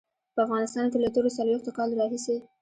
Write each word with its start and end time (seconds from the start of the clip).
په 0.33 0.39
افغانستان 0.45 0.85
کې 0.91 0.97
له 1.03 1.09
تېرو 1.13 1.35
څلويښتو 1.37 1.75
کالو 1.77 1.93
راهيسې. 2.01 2.37